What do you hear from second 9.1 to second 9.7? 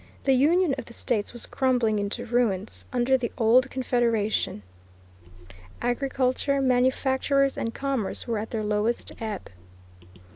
ebb.